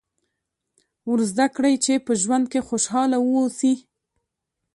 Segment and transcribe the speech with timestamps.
[1.09, 3.73] ور زده کړئ چې په ژوند کې خوشاله واوسي.